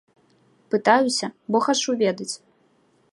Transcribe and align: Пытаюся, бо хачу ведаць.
Пытаюся, 0.75 1.29
бо 1.51 1.57
хачу 1.67 1.91
ведаць. 2.03 2.33